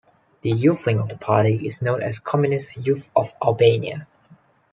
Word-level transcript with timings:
The 0.41 0.49
youth 0.49 0.87
wing 0.87 0.99
of 0.99 1.09
the 1.09 1.15
party 1.15 1.67
is 1.67 1.83
known 1.83 2.01
as 2.01 2.17
Communist 2.17 2.87
Youth 2.87 3.07
of 3.15 3.31
Albania. 3.39 4.07